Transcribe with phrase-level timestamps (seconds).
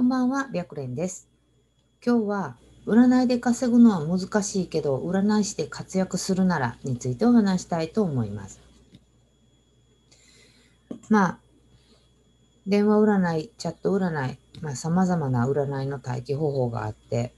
[0.00, 1.28] こんばんは、白蓮です。
[2.02, 2.56] 今日は
[2.86, 8.62] 占いで稼ぐのは難しいけど、占い師で活躍するならについてお話したいと思います。
[11.10, 11.38] まあ、
[12.66, 17.34] 電話占い、チャット占い、まあ、様々な占いの待機方法があって、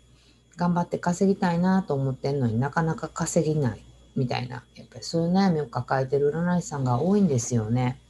[0.56, 3.84] 頑張って稼ぎたいなと思ってんのになかなか稼げない
[4.14, 8.00] みたいな、やっぱりそういう悩みを抱えてる占い師さんが多いんですよね。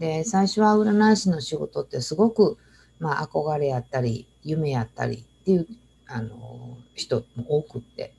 [0.00, 2.58] で、最初は占い師の仕事ってすごく
[2.98, 5.66] まあ、憧れやったり、夢やったりっていう、
[6.06, 8.14] あの、人も多くって。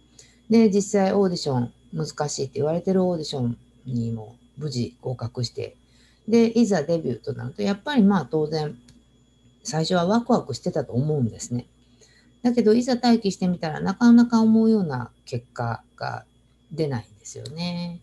[0.49, 5.75] で、実際オーディション難しいって言われてるオーディションにも無事合格して、
[6.27, 8.77] で、いざデビューとなると、やっぱりまあ当然、
[9.63, 11.67] 最初はワクワクしてたと思うんですね。
[12.43, 16.25] だけど、いざ待機してみたらなかなか思うような結果が
[16.71, 18.01] 出ないんですよね。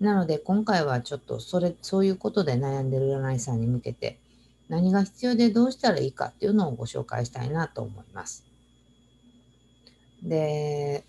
[0.00, 4.18] なので、今回はちょっとそれ、そういうことで悩んでる占い師さんに向けて、
[4.68, 8.44] 何が必要でどうしたらいいかっていうのをご紹介したいなと思います。
[10.22, 11.04] で、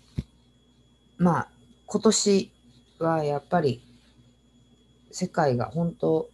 [1.16, 1.48] まあ、
[1.86, 2.52] 今年
[2.98, 3.82] はやっぱり
[5.10, 6.28] 世界が本当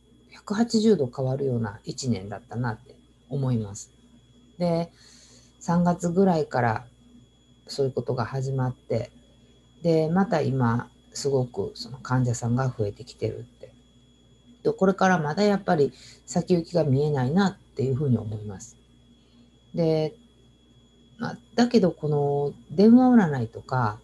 [0.47, 2.97] 180度変わるような1年だったなって
[3.29, 3.93] 思います。
[4.59, 4.91] で、
[5.63, 6.85] 3月ぐらいから
[7.67, 9.11] そういうことが始まって、
[9.83, 13.47] で、また今、すごくその患者さんが増えてきてる
[14.71, 15.93] ってでこれからまだやっぱり
[16.25, 18.79] 先行きが見えないなっていうふうに思います。
[19.75, 20.15] で、
[21.19, 23.99] まあ、だけどこの電話占いとか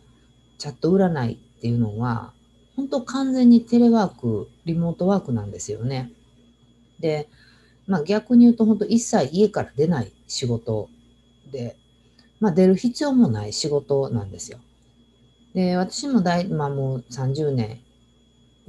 [0.59, 2.33] チャット占いっていうのは
[2.77, 6.13] 本当完全にテレワーク、リモートワークなんですよね。
[6.99, 7.29] で、
[7.87, 10.89] まあ逆に言うと本当一切家から出ない仕事
[11.51, 11.77] で、
[12.39, 14.59] まあ出る必要もない仕事なんですよ。
[15.55, 17.81] で、私も大、まあもう30年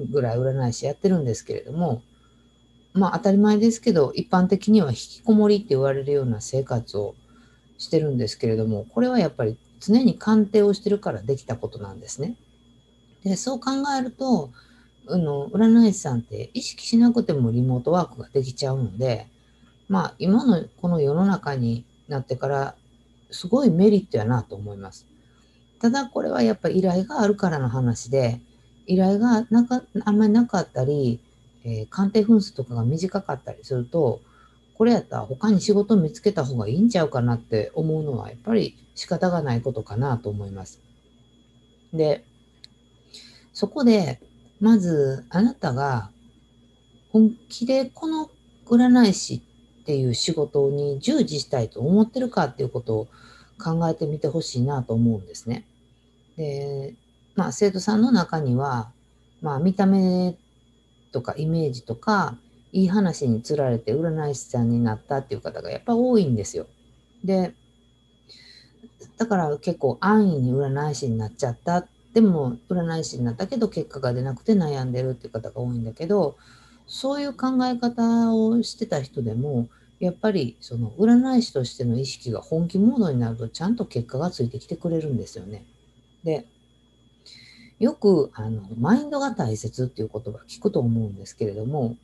[0.09, 2.01] ぐらい占い師やってるんですけれども、
[2.93, 7.15] まあ当たり前ですけど、一般的には引きこもりって言われるような生活を
[7.77, 12.35] してるんですけれども、これはやっぱり常に鑑定をしてるからできたことなんですね。
[13.23, 14.51] で、そう考えると、
[15.07, 19.27] あの、占い師さんって意識しなくてもリモートワークができちゃうので、
[19.89, 22.75] まあ今のこの世の中になってから、
[23.31, 25.05] すごいメリットやなと思います。
[25.79, 28.39] ただこれはやっぱり依頼があるからの話で、
[28.87, 31.19] 依頼がなかあんまりなかったり、
[31.63, 34.21] えー、鑑定分数とかが短かったりすると、
[34.75, 40.81] これやったら他に仕事見つけた方がいいんちゃうかなって思うのはやっぱり仕方がないことかなと思います。
[41.93, 42.23] で、
[43.53, 44.19] そこで、
[44.59, 46.11] まずあなたが
[47.11, 48.29] 本気でこの
[48.67, 49.41] 占い師
[49.81, 53.07] っていう仕事に従事したいと思ってるかっていうことを
[53.61, 55.65] 考えてみてほしいなと思うんですね。
[56.37, 56.95] で、
[57.35, 58.91] まあ、生徒さんの中には、
[59.41, 60.37] まあ、見た目
[61.11, 62.37] とかイメージとか、
[62.73, 66.67] いい話につられて占い師さんになったっていう方がやっぱ多いんですよ。
[67.23, 67.53] で、
[69.17, 71.85] だから結構安易に占い師になっちゃった。
[72.13, 76.37] でも占い師になったけど結果が出なくて悩んでるっていう方が多いんだけど、
[76.87, 79.67] そういう考え方をしてた人でも、
[79.99, 85.65] やっぱりその占い師としての意識が本気モードになるとちゃんと結果がついてきてくれるんですよね。
[86.23, 86.47] で、
[87.81, 91.97] よくあのマインドが大切っていう言葉聞くと思うんですけれども、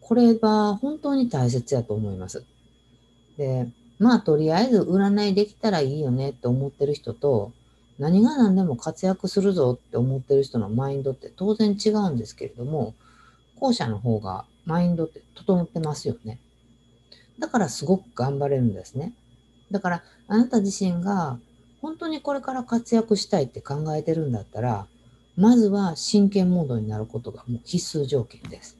[0.00, 2.44] これは本当に大切やと思います。
[3.36, 3.66] で、
[3.98, 7.50] まあとりあえず占いできたらいいよねって思ってる人と、
[7.98, 12.94] 何が何でも活躍するぞって思ってる人のマインドって当然違うんですけれども、
[13.58, 16.38] 後者の方がマインドって整ってますよね。
[17.40, 19.12] だからすごく頑張れるんですね。
[19.72, 21.40] だからあなた自身が
[21.82, 24.86] 本当にこれから活躍したいって考えてるんだったら、
[25.36, 28.76] まずは真剣モードになることがもう必須条件です。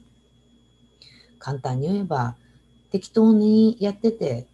[1.39, 2.35] 簡単に言えば、
[2.91, 4.47] 適当にやってて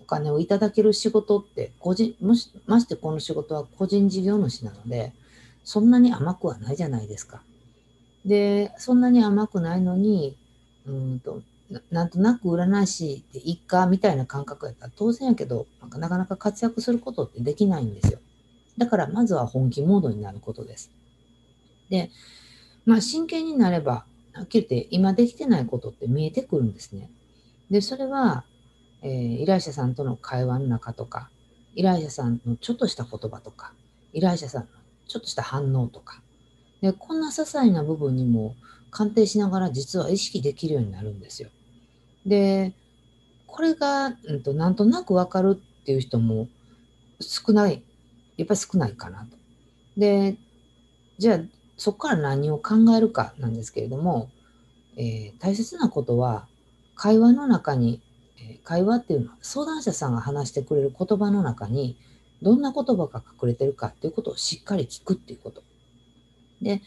[0.00, 5.12] お金をいただける仕事って個人、もしましてこの仕事は個人事業主なので、
[5.64, 7.42] そんなに甘くはないじゃないですか。
[8.24, 10.36] で、そんなに甘くないのに、
[10.86, 11.42] うんと
[11.90, 15.66] なんとなく占い師でいいかみたいな感覚やったら当然やけど、
[15.96, 18.18] なかなか活躍することってできないんですよ。
[18.78, 20.90] だからまずは本気モードになることです。
[21.92, 22.10] で、
[22.86, 27.10] まあ真剣になれば、はっきり言って今できてないことって見えてくるんですね。
[27.70, 28.44] で、それは、
[29.02, 31.30] えー依頼者さんとの会話の中とか、
[31.74, 33.74] 依頼者さんのちょっとした言葉とか、
[34.14, 34.68] 依頼者さんの
[35.06, 36.22] ちょっとした反応とか、
[36.80, 38.56] で、こんな些細な部分にも
[38.90, 41.50] 鑑定しながら実は意識できるようになるんですよ。
[42.24, 42.72] で、
[43.46, 46.48] これが、うんと、なんとなくわかるっていう人も
[47.20, 47.84] 少ない、
[48.38, 49.36] やっぱり少ないかなと。
[49.96, 50.36] で、
[51.18, 51.40] じゃあ、
[51.76, 54.30] そこから何を考えるかなんですけれども、
[54.96, 56.46] えー大切なことは、
[56.94, 58.00] 会話の中に、
[58.38, 61.96] え会話っていうのは相談者さんが話してくれる言葉の中に
[62.42, 65.62] どんな言葉が隠れてるかっていうことをしっかり聞くっていうこと。
[66.60, 66.82] で、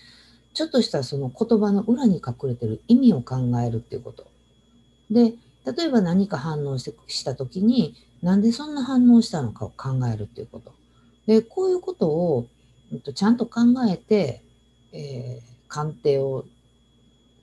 [0.53, 4.27] ちょっとしたその言葉の裏に隠れてる意味を考えるっていうこと。
[5.09, 5.33] で、
[5.65, 10.73] 例えば何か反応してした時に、なんでそんな反応したのかを考えるっていうこと。
[11.25, 12.47] で、こういうことを、
[12.93, 14.41] えっと、ちゃんと考えて、
[14.95, 16.45] えー、鑑定を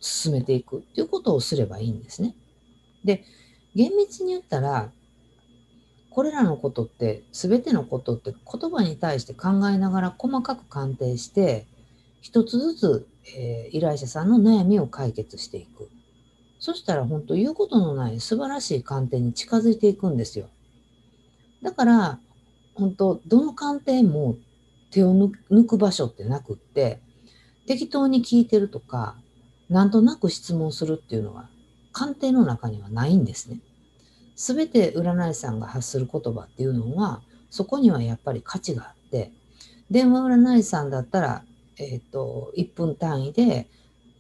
[0.01, 2.35] 進めていくっていうことをすればいいんですね。
[3.05, 3.25] で、
[3.75, 4.91] 厳密に言ったら、
[6.11, 11.67] これらのことって、全てのことって言葉に対して考えながら細かく鑑定して、
[12.21, 13.07] 一つずつ、
[13.37, 15.89] えー、依頼者さんの悩みを解決していく。
[16.59, 20.49] そしたら本当言うことのない素晴らしい鑑定に近づいていくんですよ。
[21.63, 22.21] だから、
[22.75, 24.37] 本当どの鑑定も
[24.91, 25.15] 手を
[25.51, 27.01] 抜く場所ってなくって、
[27.67, 29.17] 適当に聞いてるとか、
[29.69, 31.49] なんとなく質問するっていうのは、
[31.93, 33.61] 鑑定の中にはないんですね。
[34.35, 39.31] すべて占い師さんが発する言葉っていうのは、そこにはやっぱり価値があって、
[39.91, 41.45] 電話占い師さんだったら、
[41.79, 43.69] えっ、ー、と、1分単位で、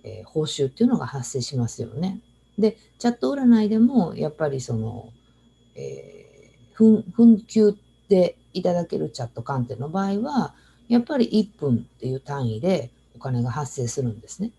[0.05, 2.21] えー、報酬っていうのが発生しますよね。
[2.59, 5.13] で、チャット占いでも、やっぱりその、
[5.75, 7.77] えー、紛糾
[8.09, 10.55] でいただけるチャット鑑定の場合は、
[10.89, 12.91] やっぱり1分っていう単位で
[13.23, 14.51] 金が発生するんですね。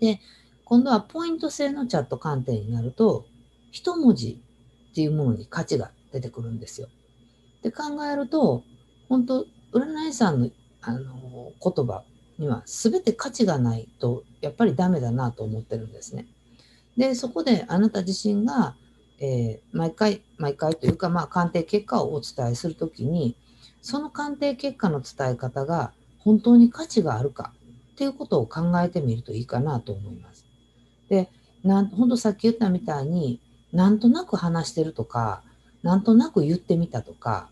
[0.00, 0.20] で、
[0.64, 3.26] 今度はポイント制のチャット鑑定になると、
[3.70, 4.40] 一文字
[4.90, 6.88] っていうものに価値が出てくるんですよ。
[7.62, 8.64] で考えると、
[9.08, 10.50] 本当占い師さんの
[10.80, 12.04] あの言葉
[12.38, 16.26] には全て価値がないとやっぱりダメだなと思ってるんですね。
[16.96, 18.76] で、そこであなた自身が、
[19.18, 23.36] えー、毎回、毎回というか、まあ、鑑定結果をお伝えするときに、
[23.82, 27.52] その鑑定結果の伝え方が本当に価値があるか
[27.94, 30.44] っていうことを考えてみるといいかなと思います。
[31.08, 31.30] で、
[31.62, 33.40] なん本当さっき言ったみたいに、
[33.72, 35.42] なんとなく話してるとか、
[35.82, 37.48] なんとなく言ってみたとか、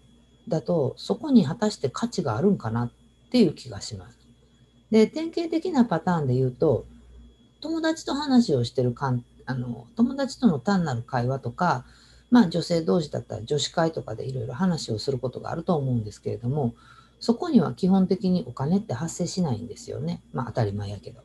[0.49, 2.91] だと、そこに果たして価値があるんかなっ
[3.31, 4.19] ていう気がします。
[4.91, 6.85] で、典型的なパターンで言うと、
[7.61, 11.85] 友達と話をしてるかんあの友達との単なる会話とか、
[12.31, 16.75] まあ、女性同士だったら女子会とかでいろいろ話をすることがあると思うんですけれども
[17.23, 20.21] そこには基本的にお金って発生しないんですよね。
[20.33, 21.21] まあ当たり前やけど。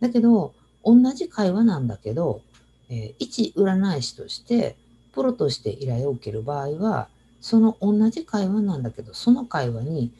[0.00, 2.42] だけど同じ会話なんだけど、
[2.88, 4.76] えー、一占い師として
[5.12, 7.08] プロとして依頼を受ける場合は
[7.40, 10.12] その同じ会話なんだけどその会話に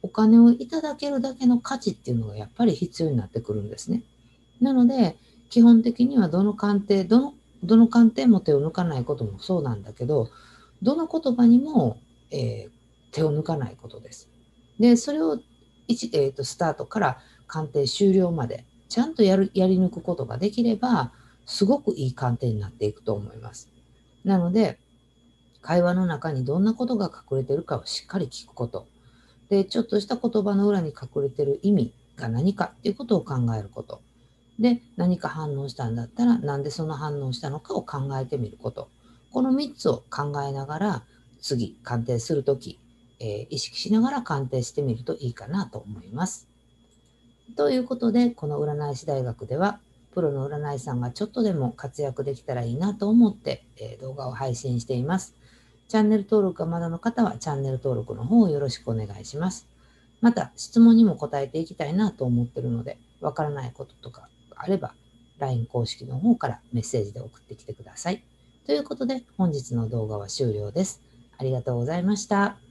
[0.00, 4.02] お金をいただけるだけの価値っていうのがやっぱり必要になってくるんですね。
[4.62, 5.16] なので
[5.50, 10.30] 基本的にはどの鑑定、どの、どの鑑定も手を抜かないこともそうなんだけど、
[10.82, 11.98] どの言葉にも、
[12.30, 12.70] えー、
[13.12, 14.28] 手を抜かないことです。
[14.78, 15.40] で、それを
[15.88, 21.12] 一、えーと、スタートから鑑定終了までちゃんとやるやり抜くことができれば、
[21.44, 23.68] すごくいい鑑定になっていくと思います。
[24.24, 24.78] なので、
[25.60, 28.86] 会話の中にどんなことが隠れてるかをしっかり聞くこと。
[29.48, 34.00] で、ちょっとした言葉の裏に隠れてる意味が何かっていうことを考えること。
[34.58, 38.88] で、何か反応したんだったら、なんでその反応したのかを考えてみること。
[39.32, 41.02] この3つを考えながら、
[41.40, 42.78] 次、鑑定するとき、
[43.20, 46.48] えー、意識しながら鑑定してみるといいかなと思います。
[47.56, 49.80] ということで、この占い師大学では、
[50.12, 55.34] プロの占い師さんがちょっとでも活躍できたらいいなと思って、えー、動画を配信しています。
[55.88, 59.68] チャンネル登録がまだの方はチャンネル登録の方をよろしくお願いします。
[60.20, 64.94] また、質問にも答えていきたいなと思ってるので、わからないこととかあれば、
[65.38, 68.24] LINE 公式の方からメッセージで送ってきてください。
[68.66, 71.02] ということで、本日の動画は終了です。
[71.38, 72.65] ありがとうございました。